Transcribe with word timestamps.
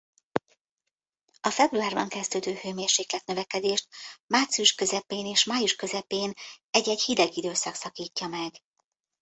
A 1.41 1.49
februárban 1.49 2.07
kezdődő 2.07 2.53
hőmérséklet-növekedést 2.53 3.87
március 4.27 4.73
közepén 4.75 5.25
és 5.25 5.43
május 5.43 5.75
közepén 5.75 6.33
egy-egy 6.71 7.01
hideg 7.01 7.37
időszak 7.37 7.75
szakítja 7.75 8.27
meg. 8.27 8.51